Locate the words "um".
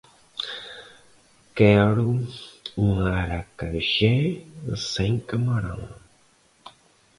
2.79-3.05